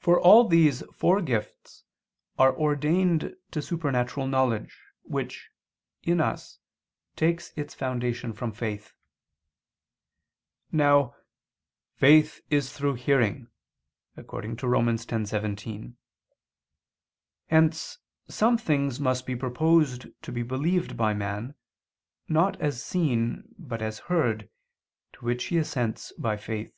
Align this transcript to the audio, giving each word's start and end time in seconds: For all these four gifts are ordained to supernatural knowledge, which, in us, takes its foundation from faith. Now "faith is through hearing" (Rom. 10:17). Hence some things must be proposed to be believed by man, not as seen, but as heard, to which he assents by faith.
For 0.00 0.18
all 0.20 0.48
these 0.48 0.82
four 0.92 1.22
gifts 1.22 1.84
are 2.36 2.52
ordained 2.58 3.36
to 3.52 3.62
supernatural 3.62 4.26
knowledge, 4.26 4.76
which, 5.04 5.50
in 6.02 6.20
us, 6.20 6.58
takes 7.14 7.52
its 7.54 7.72
foundation 7.72 8.32
from 8.32 8.50
faith. 8.50 8.92
Now 10.72 11.14
"faith 11.94 12.40
is 12.50 12.72
through 12.72 12.94
hearing" 12.94 13.46
(Rom. 14.16 14.24
10:17). 14.56 15.94
Hence 17.46 17.98
some 18.26 18.58
things 18.58 18.98
must 18.98 19.26
be 19.26 19.36
proposed 19.36 20.06
to 20.22 20.32
be 20.32 20.42
believed 20.42 20.96
by 20.96 21.14
man, 21.14 21.54
not 22.28 22.60
as 22.60 22.82
seen, 22.82 23.44
but 23.56 23.80
as 23.80 24.00
heard, 24.10 24.48
to 25.12 25.24
which 25.24 25.44
he 25.44 25.58
assents 25.58 26.12
by 26.18 26.36
faith. 26.36 26.74